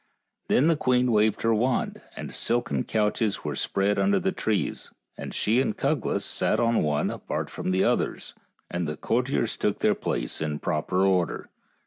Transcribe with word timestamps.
Then 0.47 0.65
the 0.65 0.75
queen 0.75 1.11
waved 1.11 1.43
her 1.43 1.53
wand, 1.53 2.01
and 2.15 2.33
silken 2.33 2.85
couches 2.85 3.43
were 3.45 3.55
spread 3.55 3.99
under 3.99 4.19
the 4.19 4.31
trees, 4.31 4.89
and 5.15 5.31
she 5.31 5.61
and 5.61 5.77
Cuglas 5.77 6.25
sat 6.25 6.59
on 6.59 6.81
one 6.81 7.11
apart 7.11 7.51
from 7.51 7.69
the 7.69 7.83
others, 7.83 8.33
and 8.71 8.87
the 8.87 8.97
courtiers 8.97 9.55
took 9.57 9.77
their 9.77 9.93
places 9.93 10.41
in 10.41 10.57
proper 10.57 11.05
order. 11.05 11.51